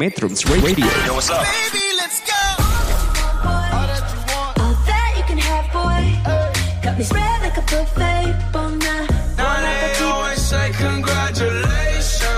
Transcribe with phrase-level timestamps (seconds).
[0.00, 0.84] Metrums Radio.
[1.08, 1.40] Yo, what's up?
[1.40, 2.36] Baby, let's go.
[3.48, 4.52] All that you want.
[4.60, 6.04] All that you can have, boy.
[6.84, 8.28] Got me spread like a buffet.
[8.52, 9.08] Bon night,
[9.40, 10.04] Now bon they appetit.
[10.04, 12.28] always say congratulations.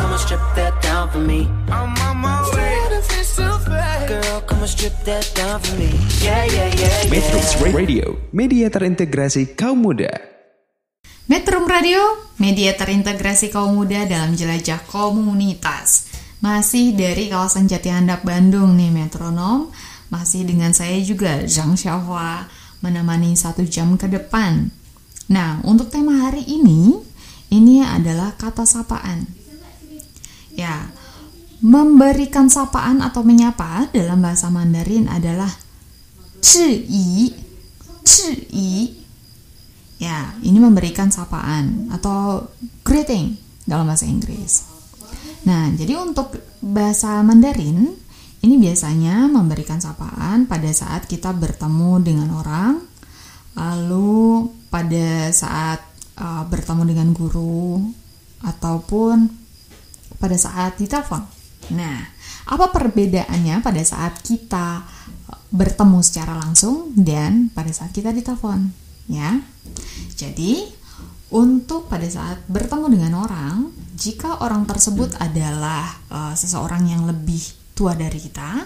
[0.00, 1.52] Come and strip that down for me.
[1.68, 2.80] I'm on my way.
[2.88, 4.08] Benefits so fast.
[4.08, 5.92] Girl, come and strip that down for me.
[6.24, 7.12] Yeah, yeah, yeah, yeah.
[7.12, 10.32] Metrums Radio, media terintegrasi kaum muda.
[11.28, 12.00] Metrum Radio,
[12.40, 16.08] media terintegrasi kaum muda dalam jelajah komunitas.
[16.42, 19.70] Masih dari kawasan Jati Handap Bandung nih metronom,
[20.10, 22.50] masih dengan saya juga Zhang Xiaohua
[22.82, 24.74] menemani satu jam ke depan.
[25.30, 26.98] Nah, untuk tema hari ini,
[27.54, 29.22] ini adalah kata sapaan.
[30.58, 30.90] Ya,
[31.62, 35.48] memberikan sapaan atau menyapa dalam bahasa Mandarin adalah
[36.42, 36.90] chi,
[38.02, 38.98] chi,
[40.02, 42.50] Ya, ini memberikan sapaan atau
[42.82, 44.71] greeting dalam bahasa Inggris.
[45.42, 47.90] Nah, jadi untuk bahasa Mandarin
[48.42, 52.82] ini biasanya memberikan sapaan pada saat kita bertemu dengan orang,
[53.54, 55.82] lalu pada saat
[56.18, 57.82] uh, bertemu dengan guru
[58.42, 59.30] ataupun
[60.18, 61.22] pada saat ditelepon.
[61.74, 61.98] Nah,
[62.50, 64.82] apa perbedaannya pada saat kita
[65.54, 68.70] bertemu secara langsung dan pada saat kita ditelepon?
[69.06, 69.42] Ya,
[70.14, 70.66] jadi
[71.30, 77.40] untuk pada saat bertemu dengan orang, jika orang tersebut adalah uh, seseorang yang lebih
[77.76, 78.64] tua dari kita,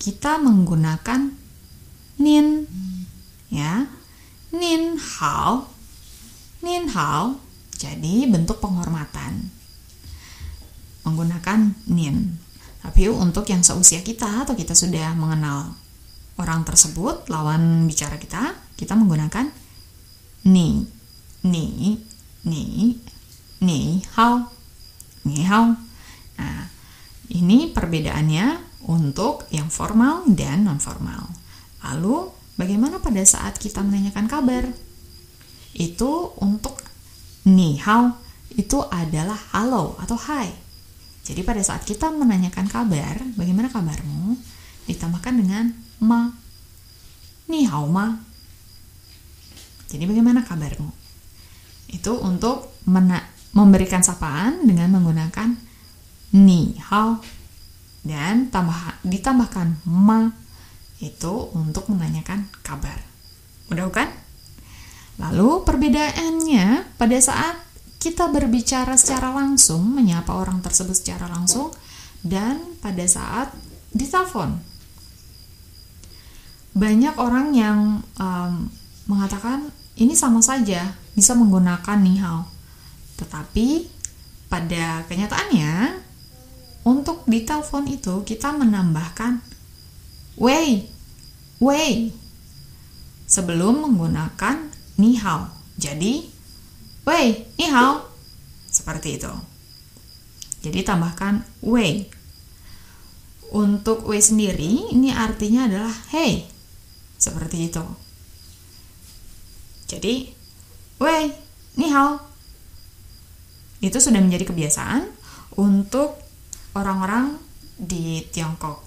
[0.00, 1.28] kita menggunakan
[2.20, 2.64] nin,
[3.52, 3.84] ya,
[4.56, 5.68] nin hao,
[6.64, 7.36] nin hao.
[7.80, 9.48] Jadi bentuk penghormatan.
[11.04, 12.36] Menggunakan nin.
[12.80, 15.76] Tapi untuk yang seusia kita atau kita sudah mengenal
[16.40, 19.52] orang tersebut, lawan bicara kita, kita menggunakan
[20.48, 20.88] ni,
[21.44, 22.00] ni,
[22.44, 22.96] ni,
[23.60, 24.48] ni hao,
[25.28, 25.76] ni hao.
[26.40, 26.64] Nah,
[27.30, 28.58] ini perbedaannya
[28.88, 31.28] untuk yang formal dan non formal.
[31.84, 34.64] Lalu, bagaimana pada saat kita menanyakan kabar?
[35.76, 36.80] Itu untuk
[37.46, 38.18] ni hao
[38.50, 40.50] itu adalah halo atau hai.
[41.22, 44.34] Jadi pada saat kita menanyakan kabar, bagaimana kabarmu?
[44.90, 45.70] Ditambahkan dengan
[46.02, 46.34] ma.
[47.46, 48.18] Ni hao ma.
[49.86, 50.90] Jadi bagaimana kabarmu?
[51.94, 55.58] Itu untuk mena- memberikan sapaan dengan menggunakan
[56.38, 57.18] ni hao
[58.06, 60.30] dan tambah ditambahkan ma
[61.00, 63.00] itu untuk menanyakan kabar.
[63.72, 64.08] Mudah bukan?
[65.20, 67.56] Lalu perbedaannya pada saat
[68.00, 71.68] kita berbicara secara langsung, menyapa orang tersebut secara langsung,
[72.24, 73.52] dan pada saat
[73.92, 74.56] ditelepon.
[76.72, 78.72] Banyak orang yang um,
[79.04, 79.68] mengatakan
[80.00, 82.48] ini sama saja bisa menggunakan nihao.
[83.20, 83.86] Tetapi
[84.48, 86.00] pada kenyataannya
[86.88, 89.44] untuk di telepon itu kita menambahkan
[90.40, 90.88] wei,
[91.60, 92.10] wei
[93.28, 95.52] sebelum menggunakan nihao.
[95.76, 96.40] Jadi
[97.10, 98.06] Wei, ni hao.
[98.70, 99.32] Seperti itu.
[100.60, 102.06] Jadi tambahkan wei.
[103.50, 106.46] Untuk wei sendiri, ini artinya adalah hey.
[107.18, 107.82] Seperti itu.
[109.90, 110.30] Jadi,
[111.02, 111.34] wei,
[111.74, 112.29] ni hao.
[113.80, 115.08] Itu sudah menjadi kebiasaan
[115.56, 116.16] untuk
[116.76, 117.36] orang-orang
[117.80, 118.84] di Tiongkok.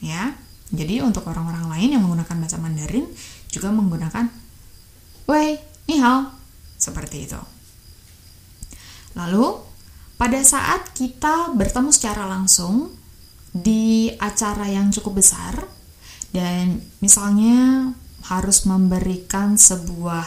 [0.00, 0.34] Ya,
[0.70, 3.06] jadi untuk orang-orang lain yang menggunakan bahasa Mandarin
[3.50, 4.28] juga menggunakan
[5.26, 5.58] wei,
[5.90, 6.30] ni hao.
[6.76, 7.40] Seperti itu.
[9.16, 9.56] Lalu,
[10.20, 12.92] pada saat kita bertemu secara langsung
[13.56, 15.64] di acara yang cukup besar,
[16.36, 17.90] dan misalnya
[18.28, 20.24] harus memberikan sebuah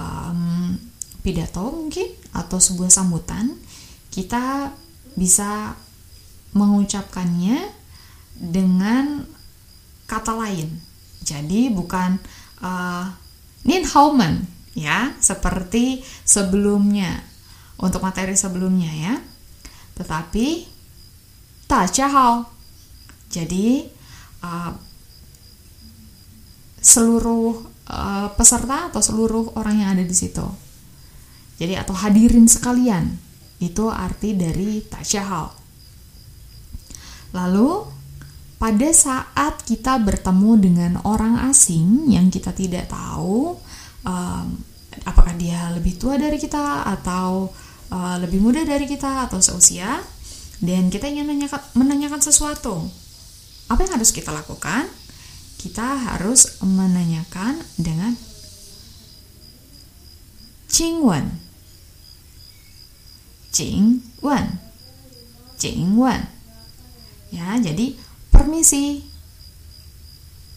[0.00, 0.39] um,
[1.20, 3.56] pidato mungkin atau sebuah sambutan,
[4.10, 4.72] kita
[5.14, 5.76] bisa
[6.56, 7.70] mengucapkannya
[8.34, 9.24] dengan
[10.08, 10.80] kata lain.
[11.20, 12.18] Jadi bukan
[12.64, 13.06] uh,
[14.74, 17.22] ya, seperti sebelumnya
[17.78, 19.14] untuk materi sebelumnya ya.
[19.94, 20.46] Tetapi
[22.10, 22.48] Hao.
[23.30, 23.86] Jadi
[24.42, 24.72] uh,
[26.80, 30.69] seluruh uh, peserta atau seluruh orang yang ada di situ.
[31.60, 33.20] Jadi atau hadirin sekalian
[33.60, 34.80] itu arti dari
[35.20, 35.52] Hao.
[37.36, 37.84] Lalu
[38.56, 43.60] pada saat kita bertemu dengan orang asing yang kita tidak tahu
[44.08, 44.46] um,
[45.04, 47.52] apakah dia lebih tua dari kita atau
[47.92, 50.00] uh, lebih muda dari kita atau seusia
[50.64, 52.88] dan kita ingin menanyakan, menanyakan sesuatu.
[53.68, 54.88] Apa yang harus kita lakukan?
[55.60, 58.16] Kita harus menanyakan dengan
[63.50, 64.58] Jingwen
[65.58, 66.40] Jingwen Jingwen
[67.30, 67.94] Ya, jadi
[68.34, 69.06] permisi.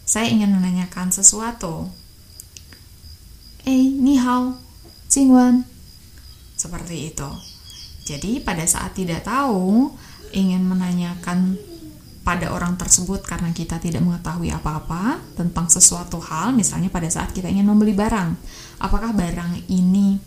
[0.04, 1.88] Saya ingin menanyakan sesuatu.
[3.64, 4.58] Eh, ni hao,
[5.08, 5.64] Jingwan.
[6.58, 7.30] Seperti itu.
[8.04, 9.94] Jadi pada saat tidak tahu,
[10.36, 11.56] ingin menanyakan
[12.26, 17.48] pada orang tersebut karena kita tidak mengetahui apa-apa tentang sesuatu hal, misalnya pada saat kita
[17.48, 18.36] ingin membeli barang.
[18.82, 20.20] Apakah barang ini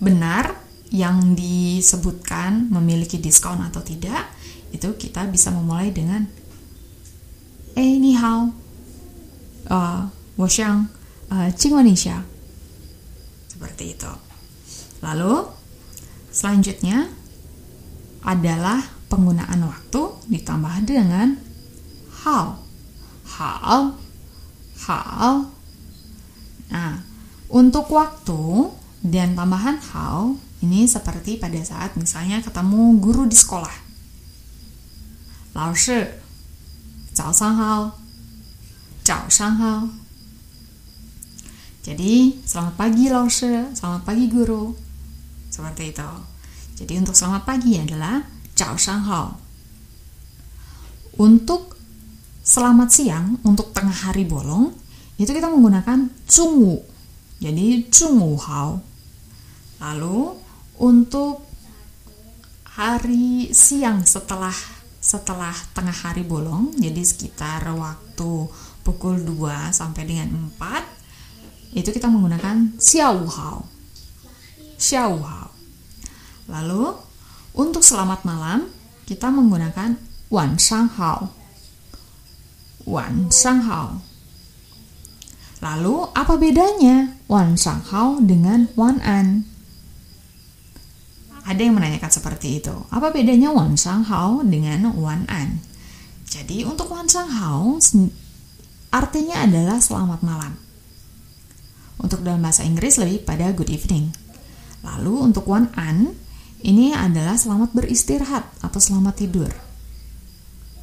[0.00, 0.63] benar
[0.94, 4.30] yang disebutkan memiliki diskon atau tidak,
[4.70, 6.22] itu kita bisa memulai dengan
[7.74, 8.54] Eh, ni hao.
[9.66, 10.06] Uh,
[10.38, 10.86] wo xiang
[11.26, 12.22] uh, Indonesia.
[13.50, 14.12] Seperti itu.
[15.02, 15.42] Lalu,
[16.30, 17.10] selanjutnya
[18.22, 18.78] adalah
[19.10, 21.34] penggunaan waktu ditambah dengan
[22.22, 22.62] how.
[23.26, 23.98] How.
[24.86, 25.50] How.
[26.70, 27.02] Nah,
[27.50, 28.70] untuk waktu
[29.02, 33.76] dan tambahan how ini seperti pada saat misalnya ketemu guru di sekolah.
[35.52, 36.00] Lao shi,
[37.12, 37.92] zao sang hao.
[41.84, 44.72] Jadi, selamat pagi Lao selamat pagi guru.
[45.52, 46.10] Seperti itu.
[46.80, 48.24] Jadi untuk selamat pagi adalah
[48.56, 49.36] zao sang hao.
[51.20, 51.76] Untuk
[52.40, 54.72] selamat siang, untuk tengah hari bolong,
[55.20, 56.80] itu kita menggunakan zhongwu.
[57.36, 58.80] Jadi zhongwu hao.
[59.84, 60.43] Lalu
[60.78, 61.46] untuk
[62.74, 64.54] hari siang setelah
[65.04, 68.48] setelah tengah hari bolong, jadi sekitar waktu
[68.80, 73.68] pukul 2 sampai dengan 4 itu kita menggunakan xiao hao.
[74.80, 75.50] Xiao hao.
[76.48, 76.94] Lalu
[77.52, 78.70] untuk selamat malam
[79.04, 80.00] kita menggunakan
[80.32, 81.28] wan shang hao.
[82.88, 84.00] Wan shang hao.
[85.60, 89.53] Lalu apa bedanya wan shang hao dengan wan an?
[91.44, 92.72] Ada yang menanyakan seperti itu.
[92.88, 95.60] Apa bedanya wan shang hao dengan wan an?
[96.24, 97.76] Jadi untuk wan shang hao
[98.88, 100.56] artinya adalah selamat malam.
[102.00, 104.10] Untuk dalam bahasa Inggris lebih pada good evening.
[104.84, 106.16] Lalu untuk one an
[106.64, 109.52] ini adalah selamat beristirahat atau selamat tidur.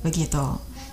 [0.05, 0.45] Begitu.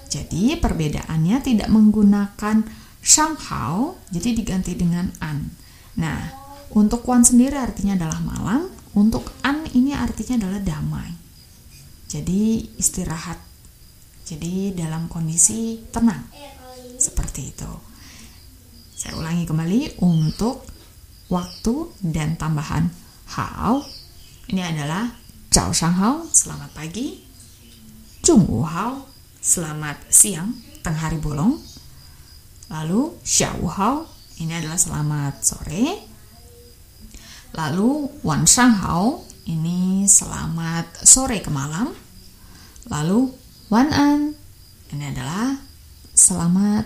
[0.08, 2.64] Jadi perbedaannya tidak menggunakan
[3.04, 5.52] Shanghao, jadi diganti dengan an.
[6.00, 6.32] Nah,
[6.72, 11.10] untuk one sendiri artinya adalah malam, untuk an ini artinya adalah damai.
[12.08, 13.36] Jadi istirahat.
[14.24, 16.24] Jadi dalam kondisi tenang.
[16.96, 17.72] Seperti itu.
[18.98, 20.64] Saya ulangi kembali untuk
[21.28, 22.88] waktu dan tambahan
[23.36, 23.84] hao.
[24.48, 25.12] Ini adalah
[25.52, 27.20] Chao Shang Hao, selamat pagi.
[28.24, 29.04] Jung Wu Hao,
[29.40, 31.56] selamat siang, tengah hari bolong.
[32.68, 34.04] Lalu Xiao Hao,
[34.40, 36.17] ini adalah selamat sore.
[37.56, 41.88] Lalu Wan Shang Hao, ini selamat sore ke malam.
[42.92, 43.32] Lalu
[43.72, 44.36] Wan An,
[44.92, 45.56] ini adalah
[46.12, 46.84] selamat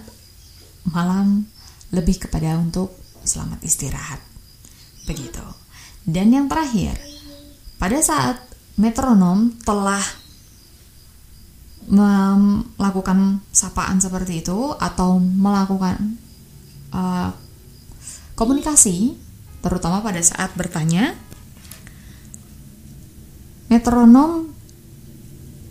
[0.90, 1.46] malam
[1.90, 4.20] lebih kepada untuk selamat istirahat.
[5.06, 5.42] Begitu.
[6.02, 6.98] Dan yang terakhir,
[7.78, 8.38] pada saat
[8.78, 10.02] metronom telah
[12.78, 16.14] melakukan sapaan seperti itu atau melakukan
[16.94, 17.34] uh,
[18.38, 19.18] komunikasi,
[19.62, 21.14] terutama pada saat bertanya.
[23.72, 24.52] Metronom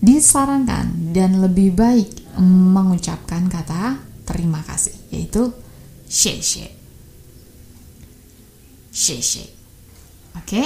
[0.01, 2.09] disarankan dan lebih baik
[2.41, 5.53] mengucapkan kata terima kasih yaitu
[6.09, 6.65] she she
[8.89, 9.45] she she
[10.33, 10.63] oke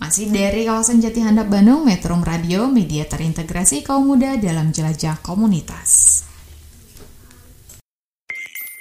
[0.00, 6.24] masih dari kawasan Jati Handap Bandung Metro Radio media terintegrasi kaum muda dalam jelajah komunitas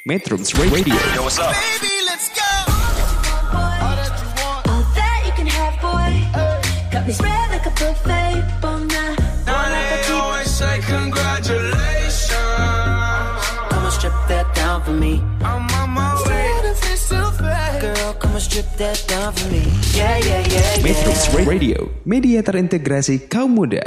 [0.07, 1.51] Metro Radio Yo, what's up?
[1.51, 2.02] Baby,
[7.03, 8.63] Got me spread like a buffet.
[8.63, 9.19] Bon night.
[9.43, 12.31] Now they always say congratulations.
[13.67, 15.19] Come and strip that down for me.
[15.43, 16.47] I'm on my way.
[17.83, 19.67] Girl, come and strip that down for me.
[19.91, 21.43] Yeah, yeah, yeah, Metro yeah.
[21.43, 23.83] Radio, media terintegrasi kaum muda.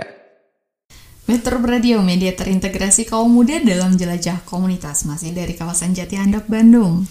[1.24, 7.08] Metro Radio, media terintegrasi kaum muda dalam jelajah komunitas masih dari kawasan Jati Handap Bandung.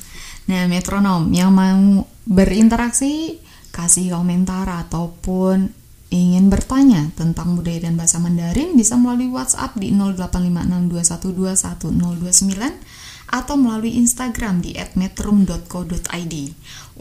[0.54, 3.42] Nah, metronom yang mau berinteraksi,
[3.74, 12.74] kasih komentar ataupun ingin bertanya tentang budaya dan bahasa Mandarin bisa melalui WhatsApp di 085621211029
[13.26, 16.36] atau melalui Instagram di @metrum.co.id.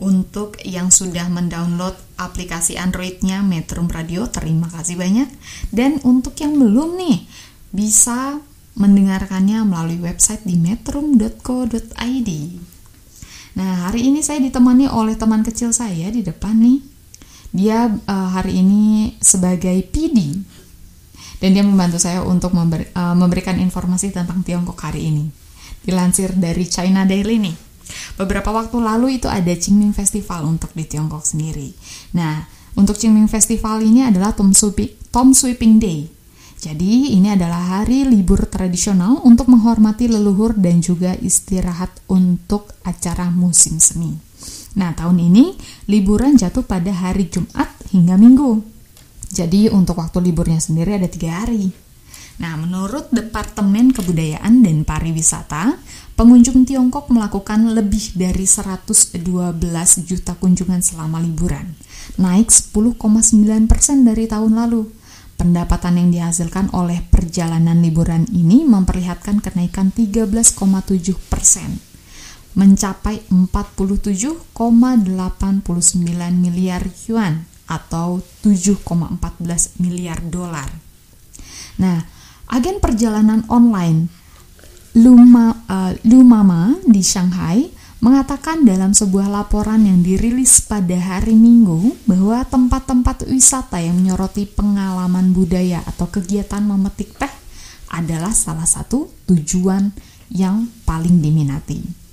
[0.01, 5.29] Untuk yang sudah mendownload aplikasi Androidnya Metrum Radio, terima kasih banyak.
[5.69, 7.29] Dan untuk yang belum nih,
[7.71, 8.41] bisa
[8.75, 12.31] mendengarkannya melalui website di metrum.co.id.
[13.55, 16.94] Nah, hari ini saya ditemani oleh teman kecil saya di depan nih.
[17.55, 20.43] Dia eh, hari ini sebagai PD.
[21.43, 25.29] dan dia membantu saya untuk member- uh, memberikan informasi tentang Tiongkok hari ini.
[25.85, 27.53] Dilansir dari China Daily nih.
[28.17, 31.69] Beberapa waktu lalu itu ada Qingming Festival untuk di Tiongkok sendiri.
[32.17, 32.49] Nah,
[32.81, 36.09] untuk Qingming Festival ini adalah Tom Sweeping, Tom Sweeping Day.
[36.65, 43.77] Jadi ini adalah hari libur tradisional untuk menghormati leluhur dan juga istirahat untuk acara musim
[43.77, 44.17] semi.
[44.75, 45.55] Nah, tahun ini
[45.87, 48.63] liburan jatuh pada hari Jumat hingga Minggu.
[49.35, 51.71] Jadi untuk waktu liburnya sendiri ada tiga hari.
[52.35, 55.79] Nah, menurut Departemen Kebudayaan dan Pariwisata,
[56.19, 59.15] pengunjung Tiongkok melakukan lebih dari 112
[60.03, 61.79] juta kunjungan selama liburan,
[62.19, 64.91] naik 10,9% dari tahun lalu.
[65.35, 70.59] Pendapatan yang dihasilkan oleh perjalanan liburan ini memperlihatkan kenaikan 13,7
[71.31, 71.79] persen,
[72.55, 74.55] mencapai 47,89
[76.35, 80.71] miliar yuan atau 7,14 miliar dolar.
[81.81, 82.07] Nah,
[82.51, 84.07] agen perjalanan online
[84.95, 87.67] Luma, uh, Lumama di Shanghai
[87.99, 95.35] mengatakan dalam sebuah laporan yang dirilis pada hari Minggu bahwa tempat-tempat wisata yang menyoroti pengalaman
[95.35, 97.33] budaya atau kegiatan memetik teh
[97.91, 99.91] adalah salah satu tujuan
[100.31, 102.04] yang paling diminati.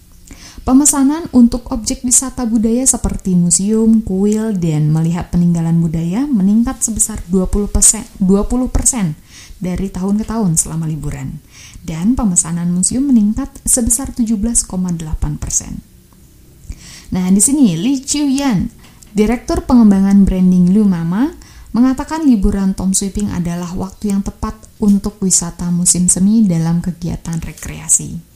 [0.61, 8.21] Pemesanan untuk objek wisata budaya seperti museum, kuil, dan melihat peninggalan budaya meningkat sebesar 20%,
[8.21, 9.17] 20%
[9.57, 11.41] dari tahun ke tahun selama liburan.
[11.81, 14.61] Dan pemesanan museum meningkat sebesar 17,8%.
[17.11, 18.69] Nah, di sini Li Chiuyan,
[19.17, 21.33] Direktur Pengembangan Branding Lumama,
[21.73, 28.30] mengatakan liburan Tom Sweeping adalah waktu yang tepat untuk wisata musim semi dalam kegiatan rekreasi.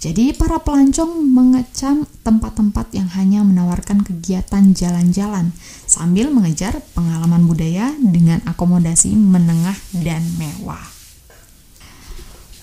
[0.00, 5.52] Jadi para pelancong mengecam tempat-tempat yang hanya menawarkan kegiatan jalan-jalan
[5.84, 10.80] sambil mengejar pengalaman budaya dengan akomodasi menengah dan mewah.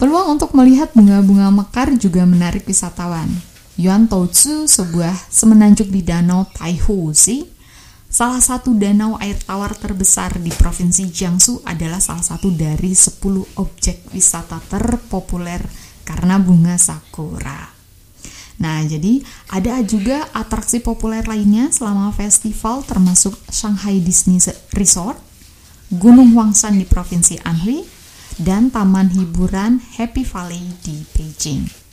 [0.02, 3.30] Peluang untuk melihat bunga-bunga mekar juga menarik wisatawan.
[3.78, 7.46] Yuan Toutsu, sebuah semenanjung di danau Taihusi,
[8.10, 14.10] salah satu danau air tawar terbesar di provinsi Jiangsu adalah salah satu dari 10 objek
[14.10, 17.76] wisata terpopuler karena bunga sakura.
[18.58, 19.22] Nah, jadi
[19.54, 24.42] ada juga atraksi populer lainnya selama festival termasuk Shanghai Disney
[24.74, 25.20] Resort,
[25.94, 27.86] Gunung Huangshan di Provinsi Anhui,
[28.42, 31.88] dan Taman Hiburan Happy Valley di Beijing.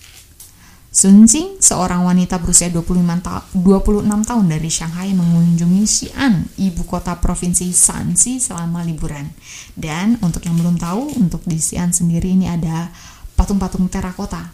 [0.95, 7.19] Sun Jing, seorang wanita berusia 25 ta 26 tahun dari Shanghai mengunjungi Xi'an, ibu kota
[7.19, 9.27] provinsi Shanxi selama liburan.
[9.75, 12.95] Dan untuk yang belum tahu, untuk di Xi'an sendiri ini ada
[13.35, 14.51] patung-patung terakota.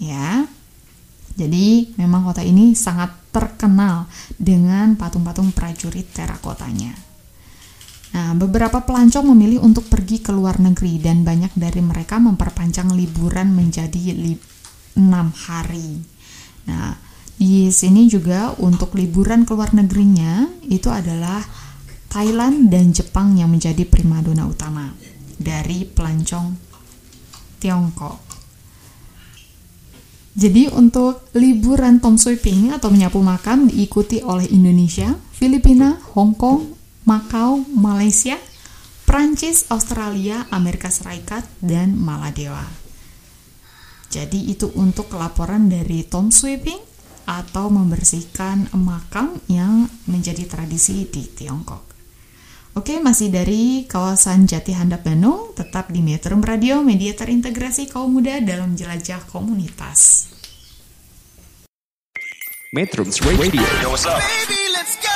[0.00, 0.44] Ya.
[1.36, 4.08] Jadi memang kota ini sangat terkenal
[4.40, 6.96] dengan patung-patung prajurit terakotanya.
[8.16, 13.52] Nah, beberapa pelancong memilih untuk pergi ke luar negeri dan banyak dari mereka memperpanjang liburan
[13.52, 14.40] menjadi li
[14.96, 15.04] 6
[15.44, 16.00] hari.
[16.72, 16.96] Nah,
[17.36, 21.44] di sini juga untuk liburan ke luar negerinya itu adalah
[22.08, 24.96] Thailand dan Jepang yang menjadi primadona utama
[25.36, 26.65] dari pelancong
[27.66, 28.22] Tiongkok.
[30.38, 37.66] Jadi untuk liburan Tom Sweeping atau menyapu makam diikuti oleh Indonesia, Filipina, Hong Kong, Macau,
[37.74, 38.38] Malaysia,
[39.02, 42.62] Prancis, Australia, Amerika Serikat, dan Maladewa.
[44.12, 46.78] Jadi itu untuk laporan dari Tom Sweeping
[47.26, 51.85] atau membersihkan makam yang menjadi tradisi di Tiongkok.
[52.76, 58.36] Oke, masih dari kawasan Jati Handap Bandung, tetap di Metro Radio, media terintegrasi kaum muda
[58.44, 60.28] dalam jelajah komunitas.
[62.76, 63.64] Metro Radio.
[63.80, 64.20] Yo, what's up?
[64.20, 65.08] Baby, let's go.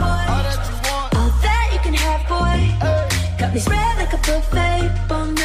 [0.00, 1.12] All that you want.
[1.12, 2.72] All that you can have, boy.
[3.36, 5.36] Got me spread like a buffet, bon.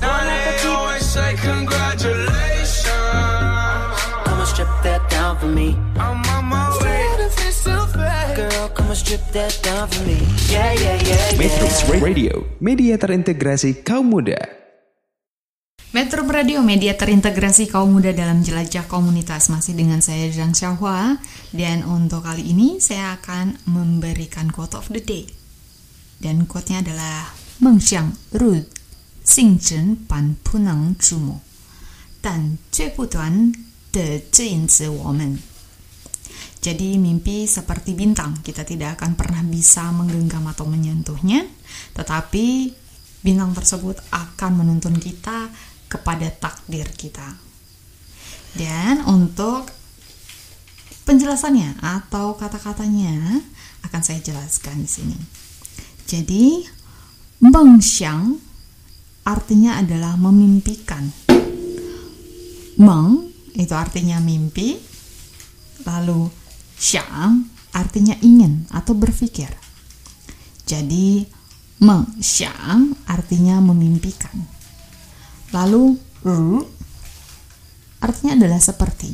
[0.00, 2.88] Now they always say congratulations.
[4.24, 5.76] Come and strip that down for me.
[6.00, 6.23] I'm
[9.14, 12.02] Yeah, yeah, yeah, Metro yeah.
[12.02, 14.42] Radio, media terintegrasi kaum muda.
[15.94, 19.54] Metro Radio, media terintegrasi kaum muda dalam jelajah komunitas.
[19.54, 21.22] Masih dengan saya Zhang Xiaohua.
[21.54, 25.30] Dan untuk kali ini saya akan memberikan quote of the day.
[26.18, 27.30] Dan quote-nya adalah
[27.62, 28.66] Mengxiang ru
[29.22, 31.38] xing zhen ban pu neng zhu mo.
[32.18, 33.54] Dan zui bu duan
[33.94, 35.53] de zin zi wo men.
[36.64, 41.44] Jadi mimpi seperti bintang, kita tidak akan pernah bisa menggenggam atau menyentuhnya,
[41.92, 42.72] tetapi
[43.20, 45.52] bintang tersebut akan menuntun kita
[45.92, 47.36] kepada takdir kita.
[48.56, 49.68] Dan untuk
[51.04, 53.44] penjelasannya atau kata-katanya
[53.84, 55.18] akan saya jelaskan di sini.
[56.08, 56.64] Jadi,
[57.44, 58.40] mengxiang
[59.28, 61.12] artinya adalah memimpikan.
[62.80, 64.80] Meng itu artinya mimpi.
[65.84, 66.43] Lalu
[66.78, 69.50] xiang artinya ingin atau berpikir.
[70.64, 71.26] Jadi
[71.82, 74.32] meng xiang artinya memimpikan.
[75.50, 76.64] Lalu ru
[78.00, 79.10] artinya adalah seperti.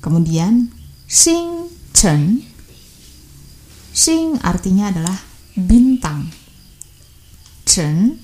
[0.00, 0.68] Kemudian
[1.08, 2.42] Xing Chen
[3.94, 5.16] Xing artinya adalah
[5.54, 6.28] bintang.
[7.64, 8.18] Chen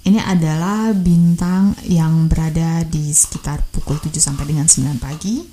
[0.00, 5.44] ini adalah bintang yang berada di sekitar pukul 7 sampai dengan 9 pagi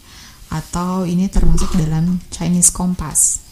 [0.51, 3.44] atau ini termasuk dalam Chinese Compass.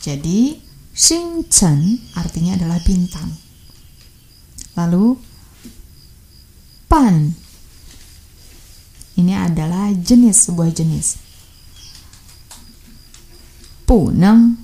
[0.00, 0.60] Jadi
[0.96, 3.28] Xing Chen artinya adalah bintang.
[4.76, 5.16] Lalu
[6.88, 7.32] pan
[9.16, 11.20] ini adalah jenis sebuah jenis.
[13.88, 14.60] Puneng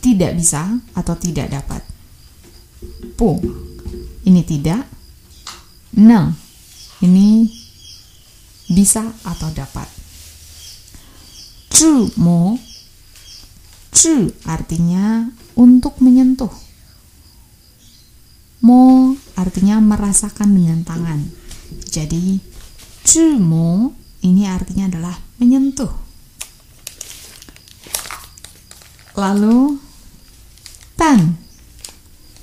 [0.00, 1.82] tidak bisa atau tidak dapat.
[3.16, 3.40] Pu
[4.24, 4.84] ini tidak.
[5.94, 6.34] Neng
[7.00, 7.46] ini
[8.74, 9.86] bisa atau dapat.
[11.70, 12.58] Zhu mo
[13.94, 16.50] Zhu artinya untuk menyentuh.
[18.66, 21.22] Mo artinya merasakan dengan tangan.
[21.94, 22.42] Jadi
[23.06, 23.94] zhu mo
[24.26, 25.94] ini artinya adalah menyentuh.
[29.14, 29.78] Lalu
[30.98, 31.38] tan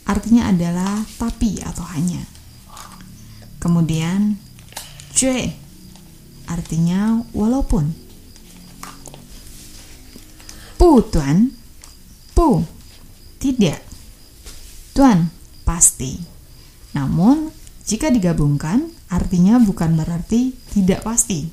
[0.08, 2.24] artinya adalah tapi atau hanya.
[3.60, 4.40] Kemudian
[5.12, 5.52] jue
[6.52, 7.96] artinya walaupun.
[10.76, 11.56] Pu tuan,
[12.36, 12.68] pu
[13.40, 13.80] tidak.
[14.92, 15.32] Tuan
[15.64, 16.20] pasti.
[16.92, 17.50] Namun
[17.88, 21.48] jika digabungkan artinya bukan berarti tidak pasti,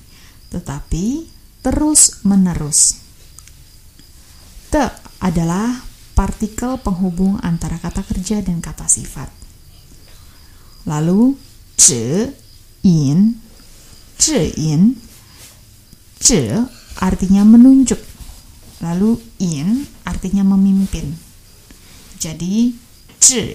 [0.50, 1.26] tetapi
[1.62, 2.98] terus menerus.
[4.68, 4.84] Te
[5.22, 5.82] adalah
[6.18, 9.30] partikel penghubung antara kata kerja dan kata sifat.
[10.84, 11.37] Lalu,
[11.76, 12.32] zhe,
[12.82, 13.38] in,
[14.59, 14.98] in,
[16.18, 16.66] zhe
[16.98, 17.98] artinya menunjuk.
[18.83, 21.14] Lalu in artinya memimpin.
[22.18, 22.74] Jadi,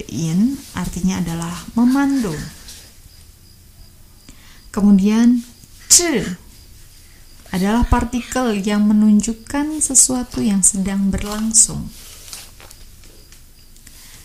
[0.08, 2.32] in artinya adalah memandu.
[4.72, 5.44] Kemudian,
[5.92, 6.40] zhe
[7.54, 11.86] adalah partikel yang menunjukkan sesuatu yang sedang berlangsung.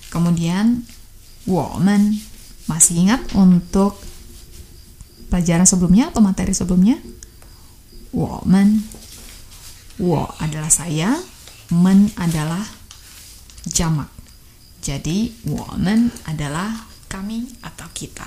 [0.09, 0.89] Kemudian,
[1.45, 2.17] woman
[2.65, 4.01] masih ingat untuk
[5.29, 6.97] pelajaran sebelumnya atau materi sebelumnya?
[8.09, 8.81] Woman,
[10.01, 11.13] wo adalah saya,
[11.69, 12.65] men adalah
[13.69, 14.09] jamak.
[14.81, 18.25] Jadi, woman adalah kami atau kita.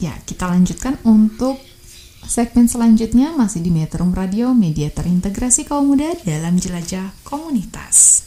[0.00, 1.60] Ya, kita lanjutkan untuk
[2.24, 8.24] segmen selanjutnya masih di Metrum Radio, media terintegrasi kaum muda dalam jelajah komunitas.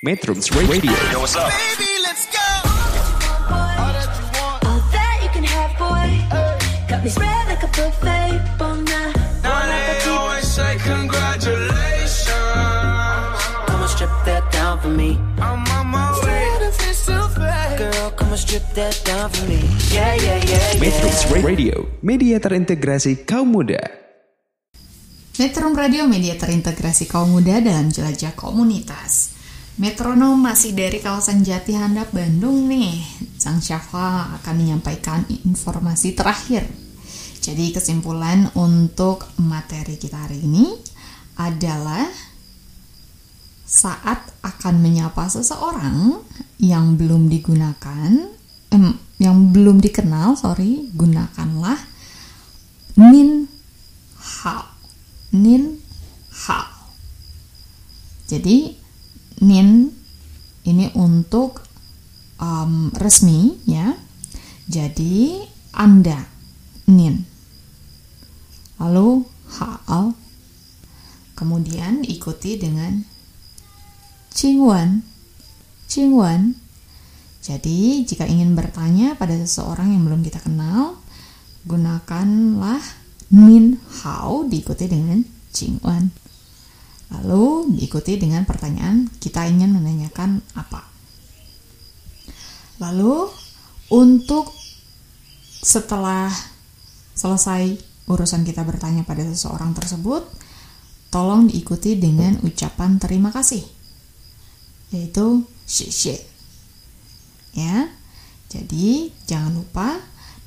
[0.00, 2.39] Metrums Radio Baby, let's go.
[3.50, 4.58] All that you want.
[4.66, 6.10] All that you can have, boy.
[6.88, 8.38] Got me spread like a buffet.
[8.58, 9.10] Bon now,
[9.42, 12.30] Now they always say congratulations.
[13.66, 15.18] Come and strip that down for me.
[15.38, 16.46] I'm on my way.
[17.80, 19.60] Girl, come and strip that down for me.
[19.88, 21.40] Yeah, yeah, yeah, Metrums yeah.
[21.40, 23.80] Radio Media terintegrasi kaum muda
[25.40, 29.39] Metrum Radio media terintegrasi kaum muda dalam jelajah komunitas.
[29.80, 33.00] Metronom masih dari kawasan Jati Handap Bandung nih.
[33.40, 36.68] Sang Syafa akan menyampaikan informasi terakhir.
[37.40, 40.68] Jadi kesimpulan untuk materi kita hari ini
[41.40, 42.04] adalah
[43.64, 46.28] saat akan menyapa seseorang
[46.60, 48.36] yang belum digunakan,
[48.76, 51.80] em, yang belum dikenal, sorry, gunakanlah
[53.00, 53.48] nin
[54.20, 54.76] hao
[55.32, 55.80] nin
[56.28, 56.68] hao.
[58.28, 58.79] Jadi
[59.40, 59.92] nin
[60.64, 61.64] ini untuk
[62.40, 63.96] um, resmi ya.
[64.70, 65.42] Jadi
[65.74, 66.24] Anda
[66.86, 67.26] nin.
[68.80, 69.24] Lalu
[69.56, 70.14] hao.
[71.36, 73.04] Kemudian ikuti dengan
[74.30, 75.02] Cingwan.
[75.90, 76.54] Cingwan.
[77.40, 81.00] Jadi, jika ingin bertanya pada seseorang yang belum kita kenal,
[81.64, 82.80] gunakanlah
[83.32, 86.12] Nin Hao diikuti dengan Cingwan.
[87.10, 90.86] Lalu diikuti dengan pertanyaan kita ingin menanyakan apa.
[92.78, 93.28] Lalu
[93.90, 94.54] untuk
[95.60, 96.30] setelah
[97.12, 97.76] selesai
[98.08, 100.24] urusan kita bertanya pada seseorang tersebut,
[101.10, 103.80] tolong diikuti dengan ucapan terima kasih
[104.90, 106.18] yaitu xie
[107.50, 107.90] Ya.
[108.50, 109.98] Jadi jangan lupa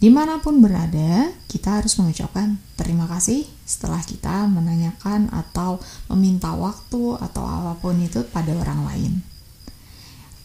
[0.03, 5.83] Dimanapun berada, kita harus mengucapkan terima kasih setelah kita menanyakan atau
[6.15, 9.13] meminta waktu atau apapun itu pada orang lain.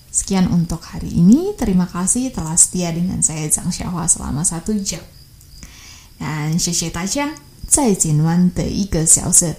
[0.09, 1.53] Sekian untuk hari ini.
[1.53, 5.01] Terima kasih telah setia dengan saya Zhang Xiaohua selama satu jam.
[6.17, 7.33] Dan 谢谢大家
[7.67, 9.55] 在今晚的一个小时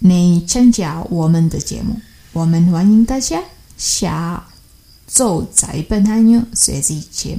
[0.00, 2.00] 内参加我们的节目。
[2.32, 3.42] 我们欢迎大家
[3.76, 4.46] 下
[5.06, 7.38] 周在本台牛随机节